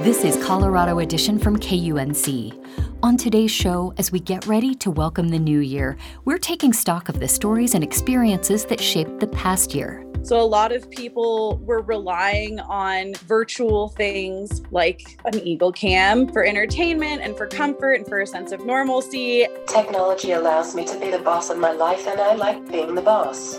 [0.00, 2.52] This is Colorado Edition from KUNC.
[3.02, 7.08] On today's show, as we get ready to welcome the new year, we're taking stock
[7.08, 10.04] of the stories and experiences that shaped the past year.
[10.22, 16.44] So, a lot of people were relying on virtual things like an Eagle Cam for
[16.44, 19.46] entertainment and for comfort and for a sense of normalcy.
[19.66, 23.02] Technology allows me to be the boss of my life, and I like being the
[23.02, 23.58] boss.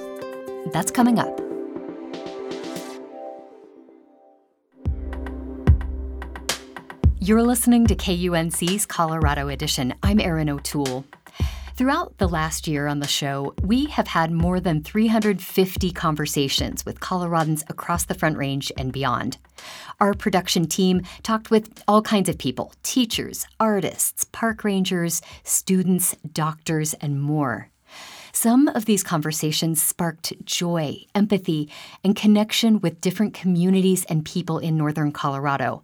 [0.71, 1.46] That's coming up.
[7.27, 9.93] You're listening to KUNC's Colorado Edition.
[10.01, 11.03] I'm Erin O'Toole.
[11.75, 17.01] Throughout the last year on the show, we have had more than 350 conversations with
[17.01, 19.39] Coloradans across the Front Range and beyond.
[19.99, 26.93] Our production team talked with all kinds of people teachers, artists, park rangers, students, doctors,
[26.93, 27.69] and more.
[28.39, 31.71] Some of these conversations sparked joy, empathy,
[32.03, 35.83] and connection with different communities and people in northern Colorado.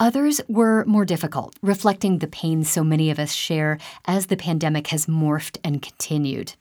[0.00, 4.88] Others were more difficult, reflecting the pain so many of us share as the pandemic
[4.88, 6.54] has morphed and continued.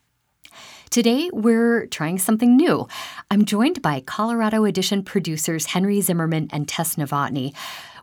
[0.90, 2.86] Today, we're trying something new.
[3.30, 7.54] I'm joined by Colorado Edition producers Henry Zimmerman and Tess Novotny.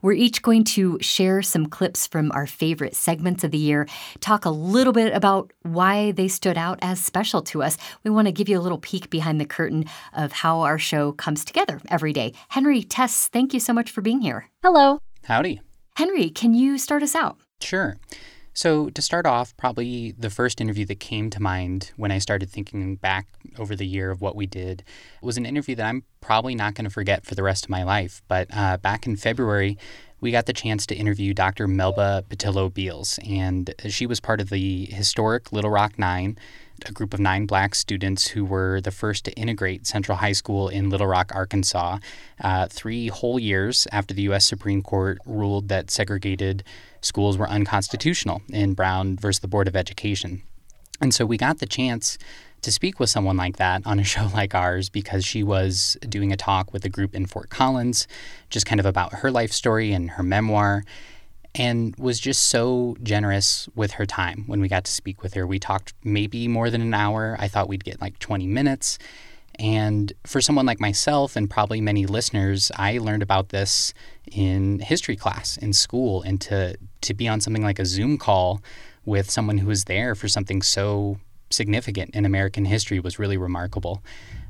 [0.01, 3.87] We're each going to share some clips from our favorite segments of the year,
[4.21, 7.77] talk a little bit about why they stood out as special to us.
[8.05, 11.13] We want to give you a little peek behind the curtain of how our show
[11.13, 12.33] comes together every day.
[12.49, 14.49] Henry, Tess, thank you so much for being here.
[14.63, 15.03] Hello.
[15.25, 15.61] Howdy.
[15.97, 17.39] Henry, can you start us out?
[17.61, 17.99] Sure.
[18.55, 22.51] So, to start off, probably the first interview that came to mind when I started
[22.51, 24.83] thinking back over the year of what we did
[25.23, 27.85] was an interview that I'm probably not going to forget for the rest of my
[27.85, 28.21] life.
[28.27, 29.79] But uh, back in February,
[30.21, 31.69] we got the chance to interview Dr.
[31.69, 36.37] Melba Pattillo Beals, and she was part of the historic Little Rock Nine
[36.87, 40.69] a group of nine black students who were the first to integrate Central High School
[40.69, 41.99] in Little Rock, Arkansas,
[42.41, 44.47] uh, three whole years after the U.S.
[44.47, 46.65] Supreme Court ruled that segregated
[47.01, 50.43] schools were unconstitutional in Brown versus the Board of Education.
[51.01, 52.19] And so we got the chance
[52.63, 56.33] to speak with someone like that on a show like ours because she was doing
[56.33, 58.07] a talk with a group in Fort Collins,
[58.51, 60.85] just kind of about her life story and her memoir
[61.55, 65.47] and was just so generous with her time when we got to speak with her.
[65.47, 67.37] We talked maybe more than an hour.
[67.39, 68.99] I thought we'd get like 20 minutes.
[69.59, 73.93] And for someone like myself and probably many listeners, I learned about this
[74.31, 78.63] in history class in school and to to be on something like a Zoom call
[79.05, 81.19] with someone who was there for something so
[81.51, 84.03] significant in American history was really remarkable.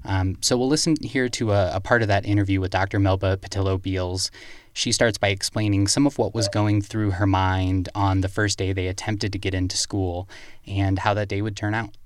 [0.04, 2.98] Um, so we'll listen here to a, a, part of that interview with Dr.
[2.98, 4.30] Melba Pattillo Beals
[4.72, 8.58] she starts by explaining some of what was going through her mind on the first
[8.58, 10.28] day they attempted to get into school
[10.66, 11.96] and how that day would turn out.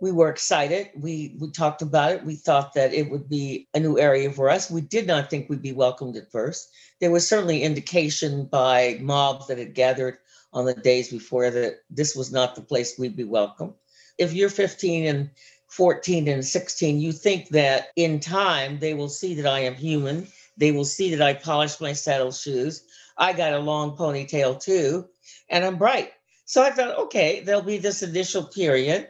[0.00, 0.90] We were excited.
[0.94, 2.24] We we talked about it.
[2.24, 4.70] We thought that it would be a new area for us.
[4.70, 6.70] We did not think we'd be welcomed at first.
[7.00, 10.18] There was certainly indication by mobs that had gathered
[10.52, 13.74] on the days before that this was not the place we'd be welcome.
[14.18, 15.30] If you're 15 and
[15.68, 20.26] 14 and 16, you think that in time they will see that I am human
[20.58, 22.84] they will see that I polished my saddle shoes.
[23.16, 25.08] I got a long ponytail too,
[25.48, 26.12] and I'm bright.
[26.44, 29.08] So I thought, okay, there'll be this initial period.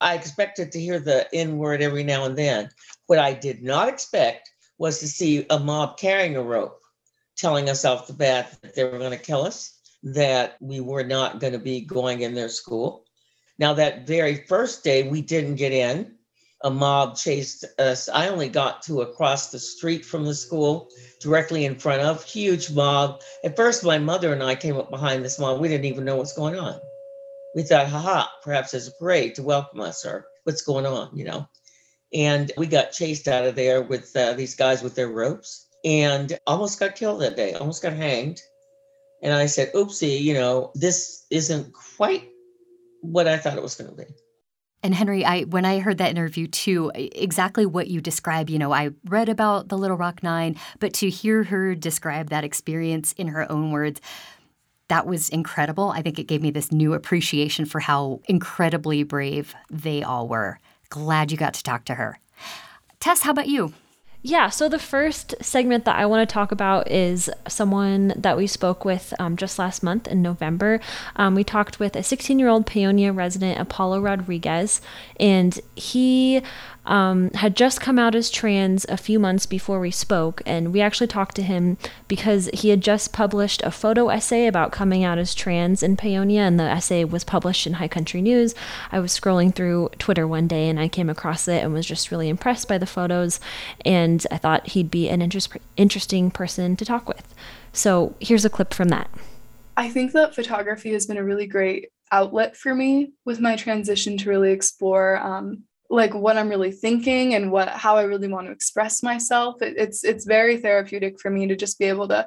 [0.00, 2.70] I expected to hear the N word every now and then.
[3.06, 6.80] What I did not expect was to see a mob carrying a rope,
[7.36, 11.04] telling us off the bat that they were going to kill us, that we were
[11.04, 13.04] not going to be going in their school.
[13.58, 16.17] Now, that very first day, we didn't get in
[16.62, 18.08] a mob chased us.
[18.08, 22.70] I only got to across the street from the school, directly in front of huge
[22.70, 23.20] mob.
[23.44, 25.60] At first, my mother and I came up behind this mob.
[25.60, 26.80] We didn't even know what's going on.
[27.54, 31.24] We thought, haha, perhaps it's a parade to welcome us or what's going on, you
[31.24, 31.48] know.
[32.12, 36.38] And we got chased out of there with uh, these guys with their ropes and
[36.46, 38.40] almost got killed that day, almost got hanged.
[39.22, 42.28] And I said, oopsie, you know, this isn't quite
[43.00, 44.04] what I thought it was going to be.
[44.82, 48.72] And Henry, I when I heard that interview too, exactly what you describe, you know,
[48.72, 53.28] I read about the Little Rock 9, but to hear her describe that experience in
[53.28, 54.00] her own words,
[54.88, 55.90] that was incredible.
[55.90, 60.60] I think it gave me this new appreciation for how incredibly brave they all were.
[60.90, 62.18] Glad you got to talk to her.
[63.00, 63.74] Tess, how about you?
[64.20, 68.48] Yeah, so the first segment that I want to talk about is someone that we
[68.48, 70.80] spoke with um, just last month in November.
[71.14, 74.80] Um, we talked with a 16 year old Paonia resident, Apollo Rodriguez,
[75.20, 76.42] and he
[76.88, 80.80] um, had just come out as trans a few months before we spoke, and we
[80.80, 81.76] actually talked to him
[82.08, 86.40] because he had just published a photo essay about coming out as trans in Paonia,
[86.40, 88.54] and the essay was published in High Country News.
[88.90, 92.10] I was scrolling through Twitter one day and I came across it and was just
[92.10, 93.38] really impressed by the photos,
[93.84, 97.34] and I thought he'd be an interest, interesting person to talk with.
[97.72, 99.10] So here's a clip from that.
[99.76, 104.16] I think that photography has been a really great outlet for me with my transition
[104.16, 108.46] to really explore um, like what I'm really thinking and what how I really want
[108.46, 109.62] to express myself.
[109.62, 112.26] It, it's it's very therapeutic for me to just be able to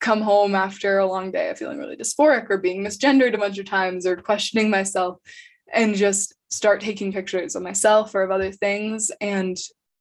[0.00, 3.58] come home after a long day of feeling really dysphoric or being misgendered a bunch
[3.58, 5.18] of times or questioning myself
[5.72, 9.56] and just start taking pictures of myself or of other things and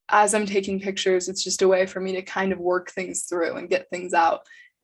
[0.09, 3.23] as I'm taking pictures it's just a way for me to kind of work things
[3.23, 4.41] through and get things out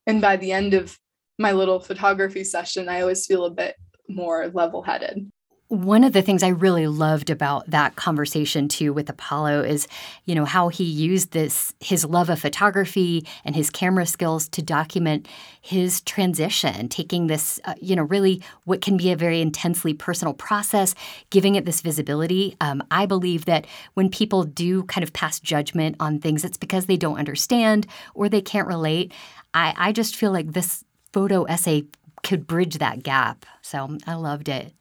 [0.07, 0.97] and by the end of
[1.37, 3.75] my little photography session I always feel a bit
[4.07, 5.29] more level-headed
[5.71, 9.87] one of the things I really loved about that conversation too with Apollo is,
[10.25, 14.61] you know, how he used this his love of photography and his camera skills to
[14.61, 15.29] document
[15.61, 20.33] his transition, taking this, uh, you know, really what can be a very intensely personal
[20.33, 20.93] process,
[21.29, 22.57] giving it this visibility.
[22.59, 26.87] Um, I believe that when people do kind of pass judgment on things, it's because
[26.87, 29.13] they don't understand or they can't relate.
[29.53, 30.83] I, I just feel like this
[31.13, 31.85] photo essay
[32.23, 33.45] could bridge that gap.
[33.61, 34.73] So I loved it.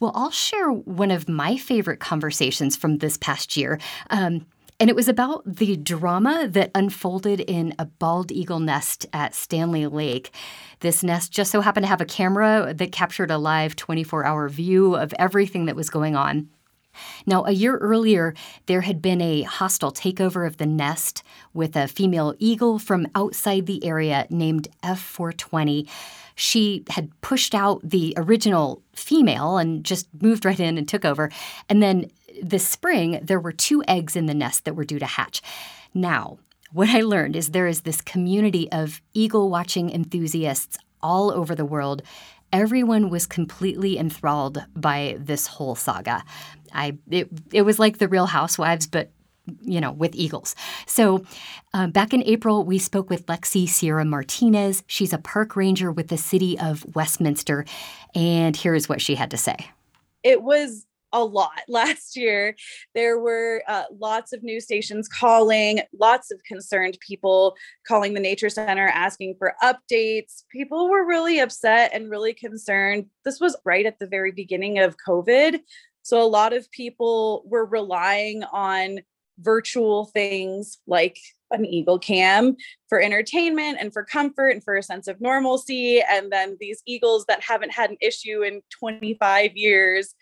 [0.00, 3.78] Well, I'll share one of my favorite conversations from this past year.
[4.10, 4.46] Um,
[4.80, 9.86] and it was about the drama that unfolded in a bald eagle nest at Stanley
[9.86, 10.34] Lake.
[10.80, 14.48] This nest just so happened to have a camera that captured a live 24 hour
[14.48, 16.48] view of everything that was going on.
[17.26, 18.34] Now, a year earlier,
[18.66, 21.22] there had been a hostile takeover of the nest
[21.52, 25.88] with a female eagle from outside the area named F420
[26.34, 31.30] she had pushed out the original female and just moved right in and took over.
[31.68, 32.10] And then
[32.42, 35.42] this spring, there were two eggs in the nest that were due to hatch.
[35.92, 36.38] Now,
[36.72, 41.64] what I learned is there is this community of eagle watching enthusiasts all over the
[41.64, 42.02] world.
[42.52, 46.24] Everyone was completely enthralled by this whole saga.
[46.72, 49.10] I it, it was like the Real Housewives, but
[49.60, 50.54] you know, with eagles.
[50.86, 51.24] So
[51.72, 54.82] uh, back in April, we spoke with Lexi Sierra Martinez.
[54.86, 57.64] She's a park ranger with the city of Westminster.
[58.14, 59.56] And here's what she had to say.
[60.22, 62.54] It was a lot last year.
[62.94, 67.56] There were uh, lots of news stations calling, lots of concerned people
[67.86, 70.42] calling the Nature Center asking for updates.
[70.50, 73.06] People were really upset and really concerned.
[73.24, 75.60] This was right at the very beginning of COVID.
[76.02, 78.98] So a lot of people were relying on
[79.38, 81.18] virtual things like
[81.50, 82.56] an eagle cam
[82.88, 87.24] for entertainment and for comfort and for a sense of normalcy and then these eagles
[87.26, 90.14] that haven't had an issue in 25 years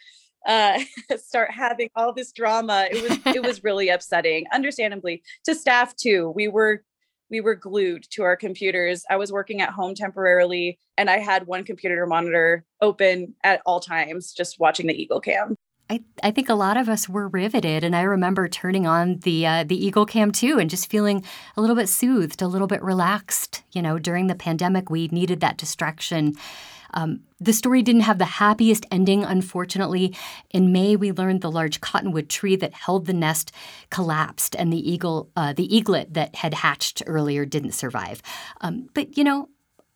[0.47, 0.79] uh,
[1.17, 2.88] start having all this drama.
[2.91, 4.47] It was it was really upsetting.
[4.53, 6.82] Understandably to staff too we were
[7.31, 9.05] we were glued to our computers.
[9.08, 13.81] I was working at home temporarily and i had one computer monitor open at all
[13.81, 15.56] times just watching the eagle cam
[15.93, 19.47] I, I think a lot of us were riveted, and I remember turning on the
[19.47, 21.23] uh, the Eagle Cam too, and just feeling
[21.55, 23.62] a little bit soothed, a little bit relaxed.
[23.73, 26.35] You know, during the pandemic, we needed that distraction.
[26.94, 30.17] Um, the story didn't have the happiest ending, unfortunately.
[30.51, 33.53] In May, we learned the large cottonwood tree that held the nest
[33.91, 38.22] collapsed, and the eagle, uh, the eaglet that had hatched earlier, didn't survive.
[38.63, 39.51] Um, but you know,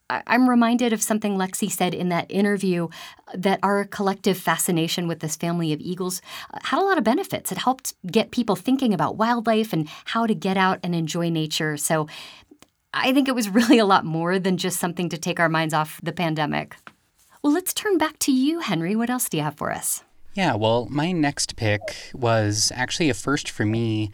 [0.09, 2.89] I'm reminded of something Lexi said in that interview
[3.35, 6.23] that our collective fascination with this family of eagles
[6.55, 7.51] uh, had a lot of benefits.
[7.51, 11.77] It helped get people thinking about wildlife and how to get out and enjoy nature.
[11.77, 12.07] So
[12.95, 15.75] I think it was really a lot more than just something to take our minds
[15.75, 16.77] off the pandemic.
[17.43, 18.95] Well, let's turn back to you, Henry.
[18.95, 20.05] What else do you have for us?
[20.35, 21.81] Yeah, well, my next pick
[22.13, 24.11] was actually a first for me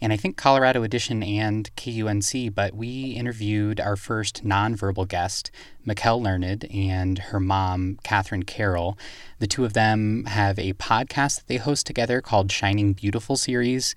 [0.00, 5.50] and I think Colorado Edition and KUNC, but we interviewed our first nonverbal guest,
[5.86, 8.98] Mikkel Learned, and her mom, Catherine Carroll.
[9.40, 13.94] The two of them have a podcast that they host together called Shining Beautiful Series.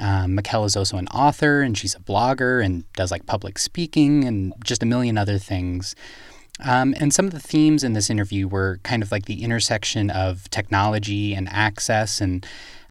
[0.00, 4.24] Um, Mikkel is also an author and she's a blogger and does like public speaking
[4.24, 5.94] and just a million other things.
[6.64, 10.10] Um, and some of the themes in this interview were kind of like the intersection
[10.10, 12.46] of technology and access and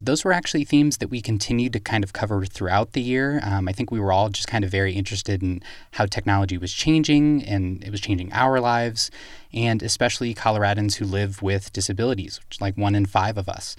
[0.05, 3.39] those were actually themes that we continued to kind of cover throughout the year.
[3.43, 6.71] Um, I think we were all just kind of very interested in how technology was
[6.71, 9.11] changing and it was changing our lives,
[9.53, 13.75] and especially Coloradans who live with disabilities, which like one in five of us.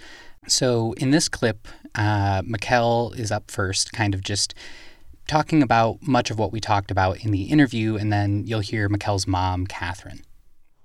[0.48, 4.54] So in this clip, uh, Mikkel is up first, kind of just
[5.26, 8.88] talking about much of what we talked about in the interview, and then you'll hear
[8.88, 10.22] Mikkel's mom, Catherine.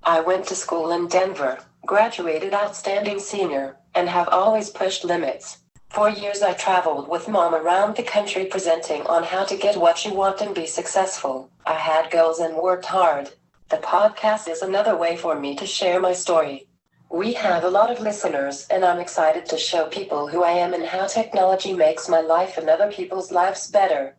[0.04, 5.58] I went to school in Denver, graduated outstanding senior, and have always pushed limits.
[5.90, 10.06] For years, I traveled with mom around the country presenting on how to get what
[10.06, 11.50] you want and be successful.
[11.66, 13.32] I had goals and worked hard.
[13.70, 16.68] The podcast is another way for me to share my story.
[17.10, 20.74] We have a lot of listeners, and I'm excited to show people who I am
[20.74, 24.16] and how technology makes my life and other people's lives better.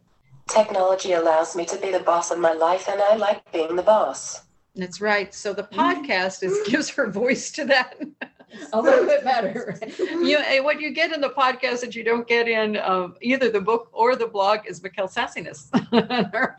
[0.48, 3.82] Technology allows me to be the boss of my life, and I like being the
[3.82, 4.42] boss.
[4.74, 5.32] That's right.
[5.34, 5.80] So the mm-hmm.
[5.80, 7.98] podcast is gives her voice to that
[8.72, 9.78] a little bit better.
[10.22, 13.60] You what you get in the podcast that you don't get in um, either the
[13.60, 16.56] book or the blog is Mikkel sassiness, her, her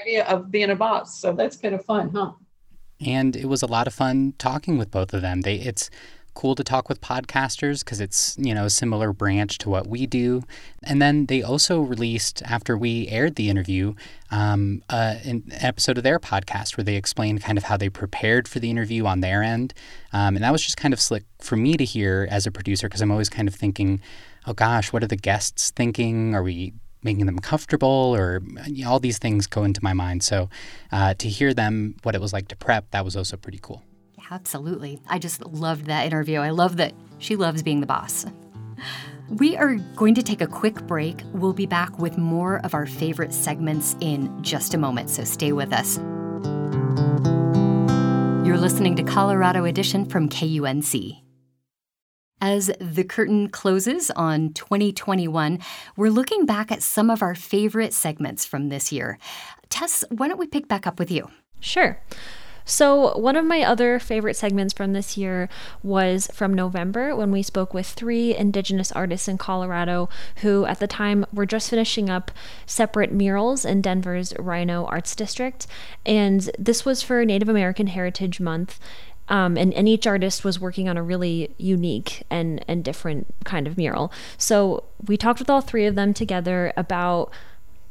[0.00, 1.18] idea of being a boss.
[1.18, 2.32] So that's kind of fun, huh?
[3.04, 5.42] And it was a lot of fun talking with both of them.
[5.42, 5.90] They it's
[6.36, 10.06] cool to talk with podcasters because it's, you know, a similar branch to what we
[10.06, 10.42] do.
[10.84, 13.94] And then they also released, after we aired the interview,
[14.30, 18.46] um, uh, an episode of their podcast where they explained kind of how they prepared
[18.46, 19.74] for the interview on their end.
[20.12, 22.86] Um, and that was just kind of slick for me to hear as a producer
[22.86, 24.00] because I'm always kind of thinking,
[24.46, 26.34] oh gosh, what are the guests thinking?
[26.34, 30.22] Are we making them comfortable or you know, all these things go into my mind.
[30.22, 30.50] So
[30.92, 33.82] uh, to hear them, what it was like to prep, that was also pretty cool.
[34.30, 35.00] Absolutely.
[35.08, 36.40] I just loved that interview.
[36.40, 38.26] I love that she loves being the boss.
[39.28, 41.20] We are going to take a quick break.
[41.32, 45.50] We'll be back with more of our favorite segments in just a moment, so stay
[45.50, 45.98] with us.
[48.46, 51.20] You're listening to Colorado Edition from KUNC.
[52.40, 55.58] As the curtain closes on 2021,
[55.96, 59.18] we're looking back at some of our favorite segments from this year.
[59.70, 61.28] Tess, why don't we pick back up with you?
[61.58, 62.00] Sure.
[62.68, 65.48] So, one of my other favorite segments from this year
[65.84, 70.08] was from November when we spoke with three Indigenous artists in Colorado
[70.42, 72.32] who, at the time, were just finishing up
[72.66, 75.68] separate murals in Denver's RiNo Arts District.
[76.04, 78.80] And this was for Native American Heritage Month.
[79.28, 83.66] Um, and, and each artist was working on a really unique and, and different kind
[83.68, 84.12] of mural.
[84.38, 87.32] So we talked with all three of them together about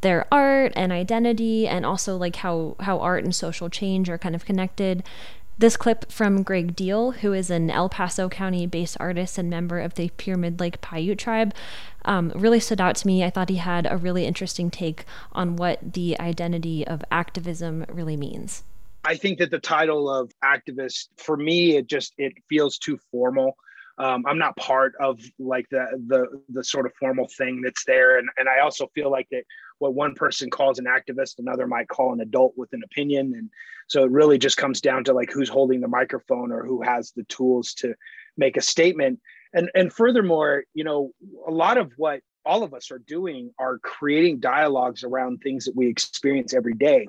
[0.06, 4.36] their art and identity and also like how how art and social change are kind
[4.36, 5.04] of connected
[5.58, 9.80] this clip from Greg Deal, who is an El Paso County based artist and member
[9.80, 11.56] of the Pyramid Lake Paiute tribe,
[12.04, 13.24] um, really stood out to me.
[13.24, 18.18] I thought he had a really interesting take on what the identity of activism really
[18.18, 18.64] means.
[19.06, 23.56] I think that the title of activist, for me, it just it feels too formal
[23.98, 28.18] um, I'm not part of like the the the sort of formal thing that's there,
[28.18, 29.44] and and I also feel like that
[29.80, 33.50] what one person calls an activist, another might call an adult with an opinion, and
[33.88, 37.12] so it really just comes down to like who's holding the microphone or who has
[37.12, 37.94] the tools to
[38.38, 39.20] make a statement,
[39.54, 41.12] and and furthermore, you know,
[41.48, 45.76] a lot of what all of us are doing are creating dialogues around things that
[45.76, 47.08] we experience every day,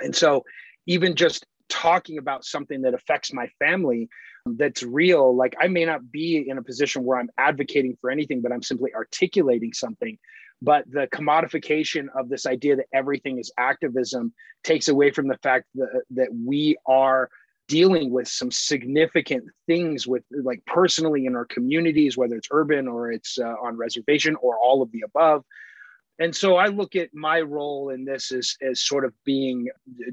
[0.00, 0.44] and so
[0.86, 4.08] even just talking about something that affects my family
[4.46, 8.10] um, that's real like i may not be in a position where i'm advocating for
[8.10, 10.18] anything but i'm simply articulating something
[10.62, 15.66] but the commodification of this idea that everything is activism takes away from the fact
[15.74, 17.28] that, that we are
[17.66, 23.10] dealing with some significant things with like personally in our communities whether it's urban or
[23.10, 25.44] it's uh, on reservation or all of the above.
[26.18, 29.68] And so i look at my role in this as, as sort of being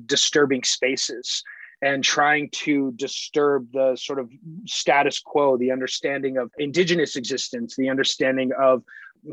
[0.08, 1.44] disturbing spaces
[1.82, 4.30] and trying to disturb the sort of
[4.66, 8.84] status quo, the understanding of indigenous existence, the understanding of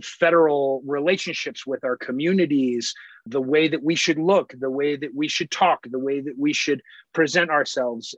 [0.03, 2.95] federal relationships with our communities,
[3.27, 6.39] the way that we should look, the way that we should talk, the way that
[6.39, 8.15] we should present ourselves.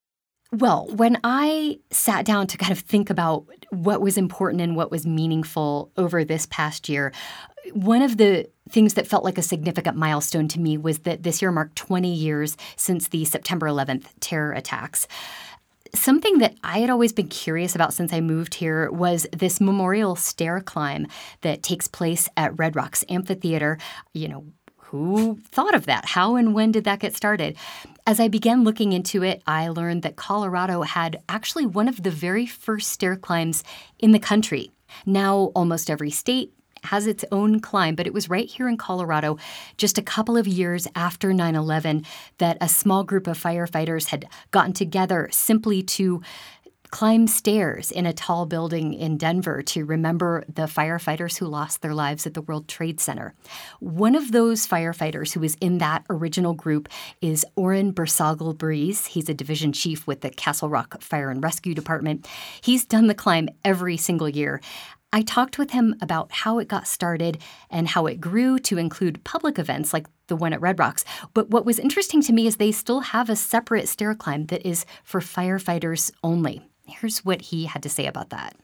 [0.51, 4.91] Well, when I sat down to kind of think about what was important and what
[4.91, 7.13] was meaningful over this past year,
[7.75, 11.43] one of the things that felt like a significant milestone to me was that this
[11.43, 15.07] year marked 20 years since the September 11th terror attacks.
[15.95, 20.17] Something that I had always been curious about since I moved here was this memorial
[20.17, 21.07] stair climb
[21.41, 23.79] that takes place at Red Rocks Amphitheater.
[24.13, 24.45] You know,
[24.77, 26.07] who thought of that?
[26.07, 27.57] How and when did that get started?
[28.07, 32.11] As I began looking into it, I learned that Colorado had actually one of the
[32.11, 33.63] very first stair climbs
[33.99, 34.71] in the country.
[35.05, 36.53] Now, almost every state
[36.85, 39.39] has its own climb, but it was right here in Colorado,
[39.77, 42.05] just a couple of years after 9 11,
[42.39, 46.23] that a small group of firefighters had gotten together simply to
[46.91, 51.95] climb stairs in a tall building in Denver to remember the firefighters who lost their
[51.95, 53.35] lives at the World Trade Center.
[53.81, 56.89] One of those firefighters who was in that original group
[57.21, 59.07] is Oren Bersagel-Briese.
[59.07, 62.27] He's a division chief with the Castle Rock Fire and Rescue Department.
[62.61, 64.61] He's done the climb every single year.
[65.13, 67.39] I talked with him about how it got started
[67.71, 71.05] and how it grew to include public events like the one at Red Rocks.
[71.33, 74.67] But what was interesting to me is they still have a separate stair climb that
[74.69, 76.69] is for firefighters only.
[76.87, 78.57] Here's what he had to say about that.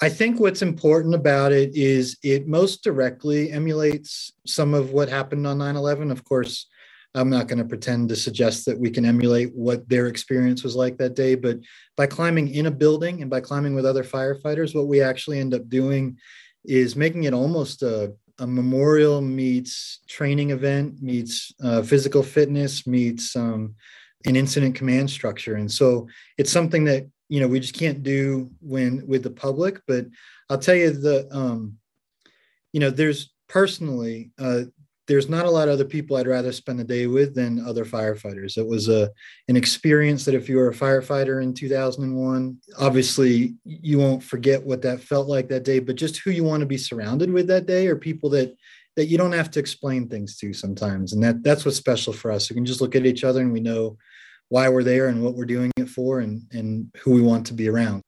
[0.00, 5.46] I think what's important about it is it most directly emulates some of what happened
[5.46, 6.10] on 9 11.
[6.10, 6.66] Of course,
[7.14, 10.76] I'm not going to pretend to suggest that we can emulate what their experience was
[10.76, 11.58] like that day, but
[11.96, 15.54] by climbing in a building and by climbing with other firefighters, what we actually end
[15.54, 16.18] up doing
[16.64, 23.34] is making it almost a, a memorial meets training event, meets uh, physical fitness, meets
[23.34, 23.74] um,
[24.26, 25.56] an incident command structure.
[25.56, 29.80] And so it's something that you know we just can't do when with the public
[29.86, 30.06] but
[30.50, 31.76] i'll tell you the um
[32.72, 34.62] you know there's personally uh
[35.08, 37.84] there's not a lot of other people i'd rather spend the day with than other
[37.84, 39.10] firefighters it was a
[39.48, 44.82] an experience that if you were a firefighter in 2001 obviously you won't forget what
[44.82, 47.66] that felt like that day but just who you want to be surrounded with that
[47.66, 48.54] day are people that
[48.96, 52.30] that you don't have to explain things to sometimes and that that's what's special for
[52.30, 53.96] us we can just look at each other and we know
[54.48, 57.54] why we're there and what we're doing it for and, and who we want to
[57.54, 58.02] be around.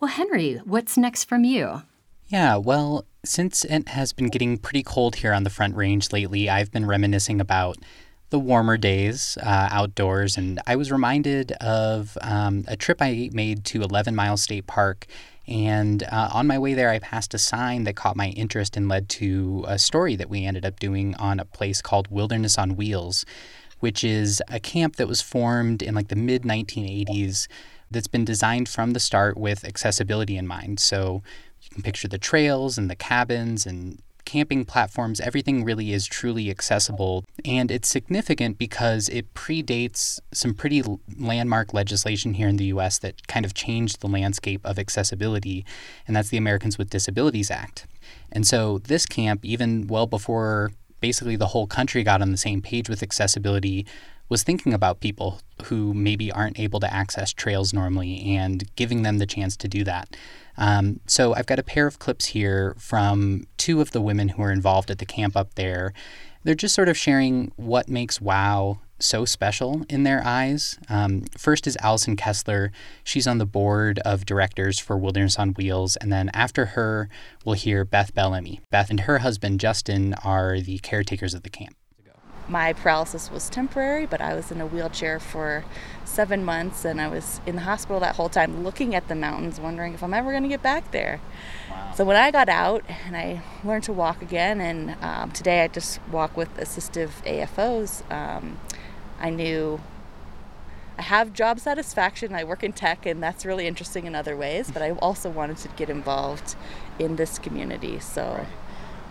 [0.00, 1.82] Well, Henry, what's next from you?
[2.28, 6.48] Yeah, well, since it has been getting pretty cold here on the Front Range lately,
[6.48, 7.76] I've been reminiscing about
[8.30, 13.64] the warmer days uh, outdoors, and I was reminded of um, a trip I made
[13.66, 15.06] to 11 Mile State Park.
[15.46, 18.88] And uh, on my way there, I passed a sign that caught my interest and
[18.88, 22.76] led to a story that we ended up doing on a place called Wilderness on
[22.76, 23.24] Wheels
[23.84, 27.46] which is a camp that was formed in like the mid 1980s
[27.90, 30.80] that's been designed from the start with accessibility in mind.
[30.80, 31.22] So
[31.64, 36.50] you can picture the trails and the cabins and camping platforms, everything really is truly
[36.50, 37.24] accessible.
[37.44, 40.82] And it's significant because it predates some pretty
[41.18, 45.64] landmark legislation here in the US that kind of changed the landscape of accessibility,
[46.06, 47.86] and that's the Americans with Disabilities Act.
[48.32, 52.62] And so this camp, even well before basically the whole country got on the same
[52.62, 53.86] page with accessibility
[54.30, 59.18] was thinking about people who maybe aren't able to access trails normally and giving them
[59.18, 60.16] the chance to do that.
[60.56, 64.42] Um, so I've got a pair of clips here from two of the women who
[64.42, 65.92] are involved at the camp up there.
[66.44, 70.78] They're just sort of sharing what makes WOW so special in their eyes.
[70.88, 72.70] Um, first is Allison Kessler.
[73.02, 75.96] She's on the board of directors for Wilderness on Wheels.
[75.96, 77.08] And then after her,
[77.44, 78.60] we'll hear Beth Bellamy.
[78.70, 81.76] Beth and her husband, Justin, are the caretakers of the camp.
[82.46, 85.64] My paralysis was temporary, but I was in a wheelchair for
[86.04, 89.58] seven months and I was in the hospital that whole time looking at the mountains,
[89.58, 91.20] wondering if I'm ever going to get back there.
[91.70, 91.92] Wow.
[91.94, 95.68] So when I got out and I learned to walk again, and um, today I
[95.68, 98.10] just walk with assistive AFOs.
[98.12, 98.58] Um,
[99.18, 99.80] I knew
[100.98, 102.34] I have job satisfaction.
[102.34, 104.70] I work in tech, and that's really interesting in other ways.
[104.70, 106.54] But I also wanted to get involved
[106.98, 107.98] in this community.
[107.98, 108.46] So, right.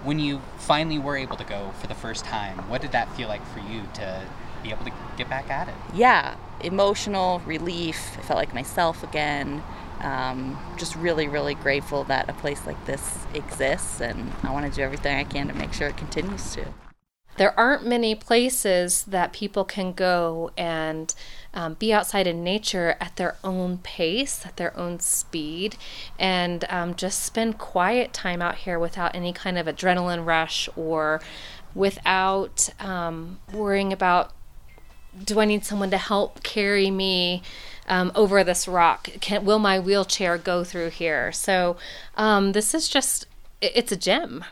[0.03, 3.27] When you finally were able to go for the first time, what did that feel
[3.27, 4.25] like for you to
[4.61, 5.75] be able to get back at it?
[5.93, 8.17] Yeah, emotional relief.
[8.17, 9.63] I felt like myself again.
[10.01, 14.71] Um, just really, really grateful that a place like this exists, and I want to
[14.71, 16.65] do everything I can to make sure it continues to
[17.37, 21.13] there aren't many places that people can go and
[21.53, 25.77] um, be outside in nature at their own pace, at their own speed,
[26.17, 31.21] and um, just spend quiet time out here without any kind of adrenaline rush or
[31.75, 34.31] without um, worrying about
[35.23, 37.43] do I need someone to help carry me
[37.87, 39.09] um, over this rock?
[39.21, 41.31] Can, will my wheelchair go through here?
[41.31, 41.77] So
[42.15, 43.27] um, this is just,
[43.61, 44.43] it's a gem.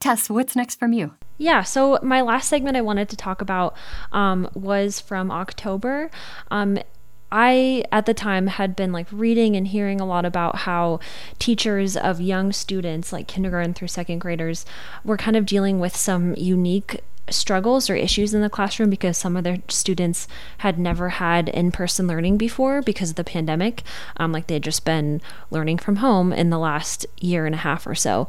[0.00, 1.14] Tess, what's next from you?
[1.42, 3.74] Yeah, so my last segment I wanted to talk about
[4.12, 6.08] um, was from October.
[6.52, 6.78] Um,
[7.32, 11.00] I, at the time, had been like reading and hearing a lot about how
[11.40, 14.64] teachers of young students, like kindergarten through second graders,
[15.02, 19.36] were kind of dealing with some unique struggles or issues in the classroom because some
[19.36, 20.28] of their students
[20.58, 23.82] had never had in-person learning before because of the pandemic
[24.16, 27.86] um, like they'd just been learning from home in the last year and a half
[27.86, 28.26] or so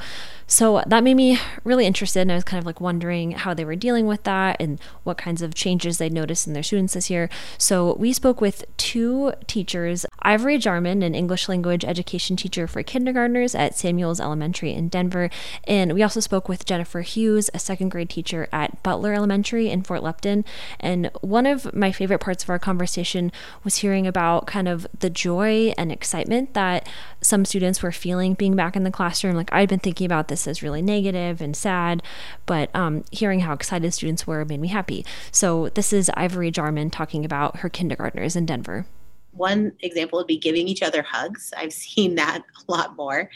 [0.47, 3.65] so that made me really interested and i was kind of like wondering how they
[3.65, 7.09] were dealing with that and what kinds of changes they'd noticed in their students this
[7.09, 12.83] year so we spoke with two teachers ivory jarman an english language education teacher for
[12.83, 15.29] kindergartners at samuels elementary in denver
[15.65, 19.83] and we also spoke with jennifer hughes a second grade teacher at Butler Elementary in
[19.83, 20.43] Fort Lupton.
[20.79, 23.31] And one of my favorite parts of our conversation
[23.63, 26.87] was hearing about kind of the joy and excitement that
[27.21, 29.35] some students were feeling being back in the classroom.
[29.35, 32.01] Like I'd been thinking about this as really negative and sad,
[32.45, 35.05] but um, hearing how excited students were made me happy.
[35.31, 38.85] So this is Ivory Jarman talking about her kindergartners in Denver.
[39.31, 41.53] one example would be giving each other hugs.
[41.57, 43.29] I've seen that a lot more.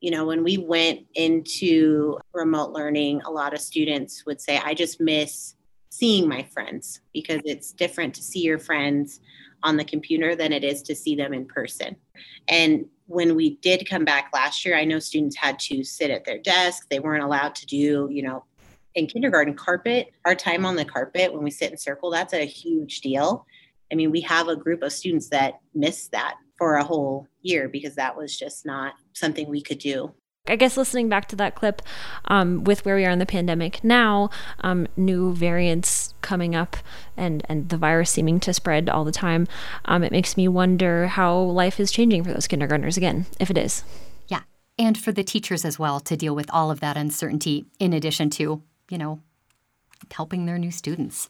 [0.00, 4.74] You know, when we went into remote learning, a lot of students would say, I
[4.74, 5.56] just miss
[5.90, 9.20] seeing my friends because it's different to see your friends
[9.64, 11.96] on the computer than it is to see them in person.
[12.46, 16.24] And when we did come back last year, I know students had to sit at
[16.24, 16.86] their desk.
[16.88, 18.44] They weren't allowed to do, you know,
[18.94, 22.44] in kindergarten carpet, our time on the carpet when we sit in circle, that's a
[22.44, 23.46] huge deal.
[23.90, 27.68] I mean, we have a group of students that missed that for a whole year
[27.68, 30.12] because that was just not something we could do.
[30.48, 31.82] I guess listening back to that clip
[32.26, 36.76] um, with where we are in the pandemic now, um, new variants coming up
[37.16, 39.46] and, and the virus seeming to spread all the time,
[39.84, 43.58] um, it makes me wonder how life is changing for those kindergartners again, if it
[43.58, 43.84] is.
[44.28, 44.42] Yeah.
[44.78, 48.30] And for the teachers as well to deal with all of that uncertainty, in addition
[48.30, 49.20] to, you know,
[50.12, 51.28] helping their new students.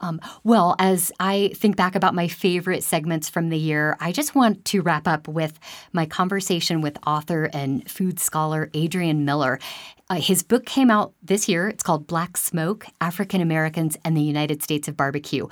[0.00, 4.34] Um, well, as I think back about my favorite segments from the year, I just
[4.34, 5.58] want to wrap up with
[5.92, 9.58] my conversation with author and food scholar Adrian Miller.
[10.10, 11.68] Uh, his book came out this year.
[11.68, 15.46] It's called Black Smoke African Americans and the United States of Barbecue.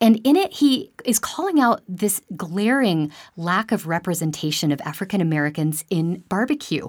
[0.00, 5.84] And in it, he is calling out this glaring lack of representation of African Americans
[5.90, 6.88] in barbecue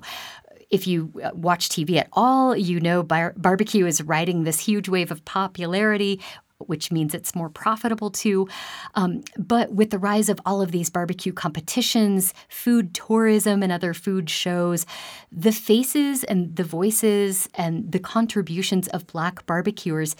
[0.74, 4.90] if you uh, watch TV at all, you know bar- barbecue is riding this huge
[4.90, 6.20] wave of popularity
[6.68, 8.48] which means it's more profitable too.
[8.96, 13.94] Um, but with the rise of all of these barbecue competitions, food tourism, and other
[13.94, 14.86] food shows,
[15.32, 20.16] the faces and the voices and the contributions of Black barbecuers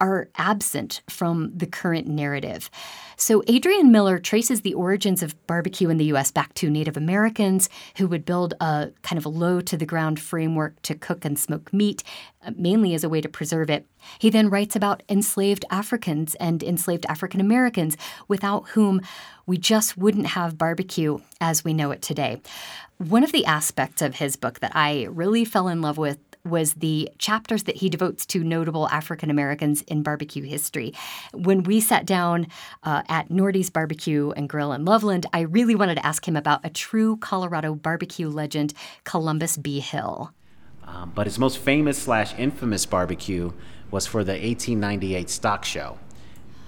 [0.00, 2.70] are absent from the current narrative.
[3.16, 7.68] So, Adrian Miller traces the origins of barbecue in the US back to Native Americans
[7.96, 11.36] who would build a kind of a low to the ground framework to cook and
[11.36, 12.04] smoke meat,
[12.44, 13.86] uh, mainly as a way to preserve it.
[14.20, 17.96] He then writes about enslaved Africans and enslaved African Americans,
[18.28, 19.00] without whom
[19.46, 22.40] we just wouldn't have barbecue as we know it today.
[22.98, 26.74] One of the aspects of his book that I really fell in love with was
[26.74, 30.92] the chapters that he devotes to notable African Americans in barbecue history.
[31.32, 32.46] When we sat down
[32.82, 36.60] uh, at Nordy's Barbecue and Grill in Loveland, I really wanted to ask him about
[36.64, 38.74] a true Colorado barbecue legend,
[39.04, 39.80] Columbus B.
[39.80, 40.32] Hill.
[40.84, 43.52] Um, but his most famous slash infamous barbecue
[43.90, 45.98] was for the 1898 stock show.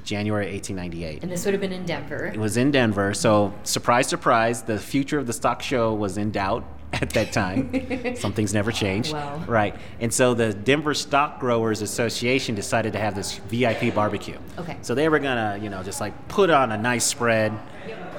[0.05, 1.23] January 1898.
[1.23, 2.27] And this would have been in Denver.
[2.27, 3.15] It was in Denver.
[3.15, 6.65] So, surprise, surprise, the future of the stock show was in doubt
[7.03, 8.17] at that time.
[8.17, 9.13] Some things never change.
[9.13, 9.45] Wow.
[9.47, 9.77] Right.
[10.01, 14.39] And so the Denver Stock Growers Association decided to have this VIP barbecue.
[14.59, 14.77] Okay.
[14.83, 17.57] So they were going to, you know, just like put on a nice spread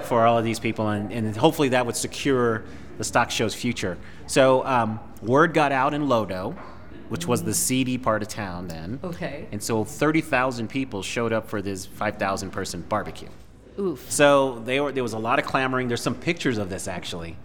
[0.04, 2.64] for all of these people, and, and hopefully that would secure
[2.98, 3.98] the stock show's future.
[4.28, 6.58] So um, word got out in Lodo,
[7.10, 9.00] which was the seedy part of town then.
[9.04, 9.48] Okay.
[9.52, 13.30] And so 30,000 people showed up for this 5,000 person barbecue.
[13.80, 14.12] Oof.
[14.12, 15.88] So they were, there was a lot of clamoring.
[15.88, 17.38] There's some pictures of this actually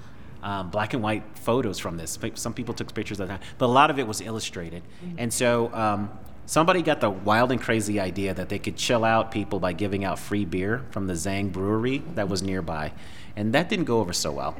[0.46, 2.16] um, black and white photos from this.
[2.34, 4.84] Some people took pictures of that, but a lot of it was illustrated.
[5.04, 5.16] Mm-hmm.
[5.18, 9.32] And so um, somebody got the wild and crazy idea that they could chill out
[9.32, 12.92] people by giving out free beer from the Zang Brewery that was nearby.
[13.34, 14.56] And that didn't go over so well.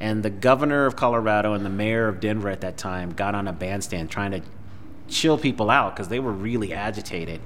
[0.00, 3.46] And the governor of Colorado and the mayor of Denver at that time got on
[3.46, 4.42] a bandstand trying to
[5.06, 7.40] chill people out because they were really agitated.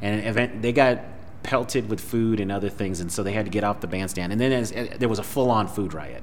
[0.00, 1.00] And event, they got
[1.42, 4.32] pelted with food and other things, and so they had to get off the bandstand.
[4.32, 6.22] And then as, there was a full on food riot.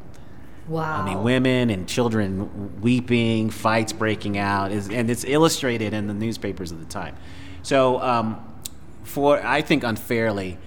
[0.67, 1.01] Wow.
[1.01, 6.71] I mean, women and children weeping, fights breaking out, and it's illustrated in the newspapers
[6.71, 7.15] of the time.
[7.63, 8.47] So, um,
[9.03, 10.57] for I think unfairly,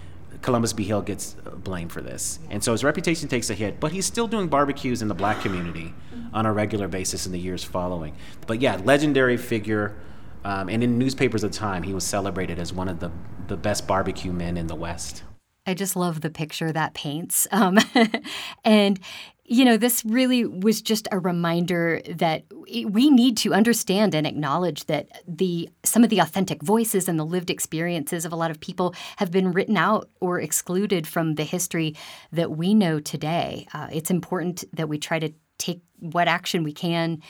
[0.42, 0.84] Columbus B.
[0.84, 3.80] Hill gets blamed for this, and so his reputation takes a hit.
[3.80, 5.94] But he's still doing barbecues in the black community
[6.34, 8.14] on a regular basis in the years following.
[8.46, 9.96] But yeah, legendary figure.
[10.44, 13.10] Um, and in newspapers of the time, he was celebrated as one of the,
[13.46, 15.22] the best barbecue men in the West.
[15.66, 17.46] I just love the picture that paints.
[17.50, 17.78] Um,
[18.64, 19.00] and
[19.46, 24.86] you know, this really was just a reminder that we need to understand and acknowledge
[24.86, 28.58] that the some of the authentic voices and the lived experiences of a lot of
[28.58, 31.94] people have been written out or excluded from the history
[32.32, 33.66] that we know today.
[33.74, 37.20] Uh, it's important that we try to take what action we can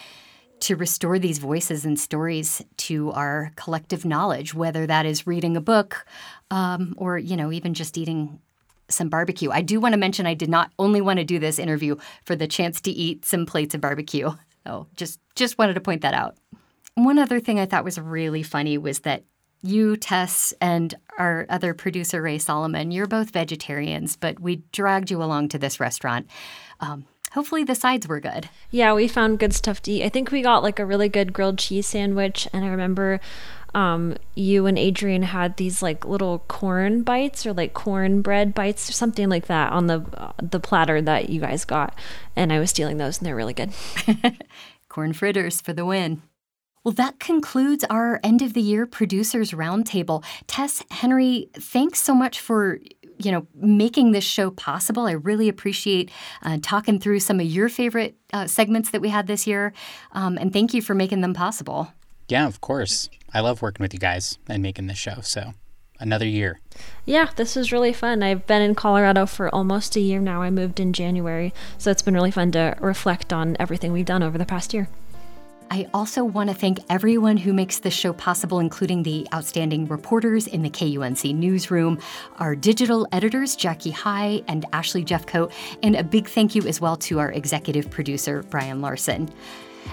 [0.60, 5.60] to restore these voices and stories to our collective knowledge, whether that is reading a
[5.60, 6.06] book
[6.52, 8.38] um, or you know even just eating
[8.88, 9.50] some barbecue.
[9.50, 12.36] I do want to mention I did not only want to do this interview for
[12.36, 14.30] the chance to eat some plates of barbecue.
[14.66, 16.36] Oh, just just wanted to point that out.
[16.94, 19.24] One other thing I thought was really funny was that
[19.62, 25.22] you, Tess, and our other producer, Ray Solomon, you're both vegetarians, but we dragged you
[25.22, 26.28] along to this restaurant.
[26.80, 28.48] Um, hopefully the sides were good.
[28.70, 30.04] Yeah, we found good stuff to eat.
[30.04, 33.20] I think we got like a really good grilled cheese sandwich, and I remember
[33.74, 38.88] um, you and Adrian had these like little corn bites or like corn bread bites
[38.88, 41.98] or something like that on the uh, the platter that you guys got,
[42.36, 43.72] and I was stealing those, and they're really good.
[44.88, 46.22] corn fritters for the win.
[46.84, 50.22] Well, that concludes our end of the year producers roundtable.
[50.46, 52.78] Tess, Henry, thanks so much for
[53.18, 55.06] you know making this show possible.
[55.06, 56.10] I really appreciate
[56.42, 59.72] uh, talking through some of your favorite uh, segments that we had this year,
[60.12, 61.92] um, and thank you for making them possible.
[62.28, 63.08] Yeah, of course.
[63.32, 65.20] I love working with you guys and making this show.
[65.22, 65.54] So
[66.00, 66.60] another year.
[67.04, 68.22] Yeah, this was really fun.
[68.22, 70.42] I've been in Colorado for almost a year now.
[70.42, 74.22] I moved in January, so it's been really fun to reflect on everything we've done
[74.22, 74.88] over the past year.
[75.70, 80.46] I also want to thank everyone who makes this show possible, including the outstanding reporters
[80.46, 81.98] in the KUNC newsroom,
[82.38, 86.96] our digital editors, Jackie High and Ashley Jeffcoat, and a big thank you as well
[86.98, 89.30] to our executive producer, Brian Larson.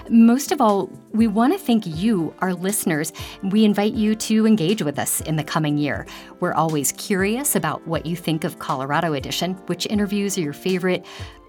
[0.08, 3.12] Most of all, we want to thank you, our listeners.
[3.42, 6.06] We invite you to engage with us in the coming year.
[6.40, 11.04] We're always curious about what you think of Colorado Edition, which interviews are your favorite,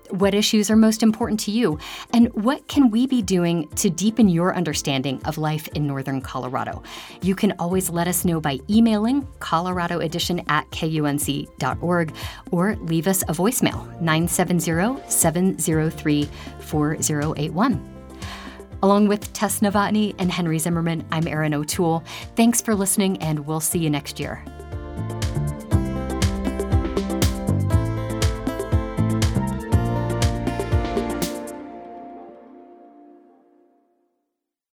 [0.09, 1.79] what issues are most important to you?
[2.13, 6.83] And what can we be doing to deepen your understanding of life in Northern Colorado?
[7.21, 12.15] You can always let us know by emailing coloradoedition at kunc.org
[12.51, 16.29] or leave us a voicemail 970 703
[16.59, 17.92] 4081.
[18.83, 22.03] Along with Tess Novotny and Henry Zimmerman, I'm Erin O'Toole.
[22.35, 24.43] Thanks for listening, and we'll see you next year.